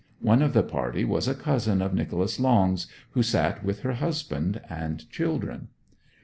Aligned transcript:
One 0.23 0.41
of 0.41 0.53
the 0.53 0.63
party 0.63 1.05
was 1.05 1.27
a 1.27 1.35
cousin 1.35 1.79
of 1.79 1.93
Nicholas 1.93 2.39
Long's, 2.39 2.87
who 3.11 3.21
sat 3.21 3.63
with 3.63 3.81
her 3.81 3.93
husband 3.93 4.59
and 4.67 5.07
children. 5.11 5.67